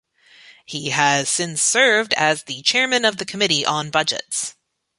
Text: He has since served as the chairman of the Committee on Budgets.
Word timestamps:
He 0.65 0.89
has 0.89 1.29
since 1.29 1.61
served 1.61 2.15
as 2.15 2.45
the 2.45 2.63
chairman 2.63 3.05
of 3.05 3.17
the 3.17 3.23
Committee 3.23 3.67
on 3.67 3.91
Budgets. 3.91 4.55